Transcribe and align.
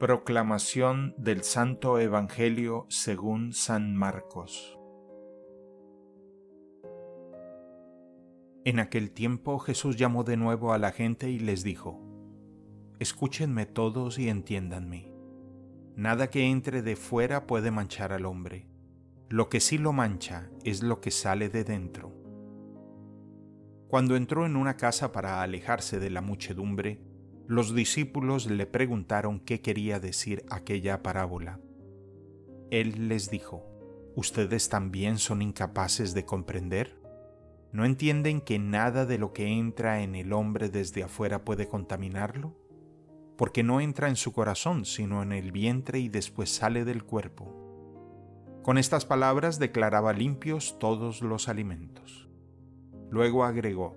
Proclamación 0.00 1.14
del 1.18 1.44
Santo 1.44 1.98
Evangelio 1.98 2.86
según 2.88 3.52
San 3.52 3.94
Marcos 3.94 4.78
En 8.64 8.80
aquel 8.80 9.10
tiempo 9.10 9.58
Jesús 9.58 9.96
llamó 9.96 10.24
de 10.24 10.38
nuevo 10.38 10.72
a 10.72 10.78
la 10.78 10.92
gente 10.92 11.28
y 11.28 11.38
les 11.38 11.64
dijo, 11.64 12.00
Escúchenme 12.98 13.66
todos 13.66 14.18
y 14.18 14.30
entiéndanme. 14.30 15.12
Nada 15.96 16.30
que 16.30 16.46
entre 16.46 16.80
de 16.80 16.96
fuera 16.96 17.46
puede 17.46 17.70
manchar 17.70 18.14
al 18.14 18.24
hombre. 18.24 18.70
Lo 19.28 19.50
que 19.50 19.60
sí 19.60 19.76
lo 19.76 19.92
mancha 19.92 20.50
es 20.64 20.82
lo 20.82 21.02
que 21.02 21.10
sale 21.10 21.50
de 21.50 21.62
dentro. 21.62 22.14
Cuando 23.86 24.16
entró 24.16 24.46
en 24.46 24.56
una 24.56 24.78
casa 24.78 25.12
para 25.12 25.42
alejarse 25.42 26.00
de 26.00 26.08
la 26.08 26.22
muchedumbre, 26.22 27.09
los 27.50 27.74
discípulos 27.74 28.48
le 28.48 28.64
preguntaron 28.64 29.40
qué 29.40 29.60
quería 29.60 29.98
decir 29.98 30.44
aquella 30.50 31.02
parábola. 31.02 31.58
Él 32.70 33.08
les 33.08 33.28
dijo, 33.28 33.66
¿Ustedes 34.14 34.68
también 34.68 35.18
son 35.18 35.42
incapaces 35.42 36.14
de 36.14 36.24
comprender? 36.24 37.00
¿No 37.72 37.84
entienden 37.84 38.40
que 38.40 38.60
nada 38.60 39.04
de 39.04 39.18
lo 39.18 39.32
que 39.32 39.48
entra 39.48 40.02
en 40.02 40.14
el 40.14 40.32
hombre 40.32 40.68
desde 40.68 41.02
afuera 41.02 41.44
puede 41.44 41.66
contaminarlo? 41.66 42.54
Porque 43.36 43.64
no 43.64 43.80
entra 43.80 44.08
en 44.08 44.14
su 44.14 44.32
corazón, 44.32 44.84
sino 44.84 45.20
en 45.20 45.32
el 45.32 45.50
vientre 45.50 45.98
y 45.98 46.08
después 46.08 46.50
sale 46.50 46.84
del 46.84 47.02
cuerpo. 47.02 47.52
Con 48.62 48.78
estas 48.78 49.04
palabras 49.04 49.58
declaraba 49.58 50.12
limpios 50.12 50.78
todos 50.78 51.20
los 51.20 51.48
alimentos. 51.48 52.28
Luego 53.10 53.42
agregó, 53.42 53.96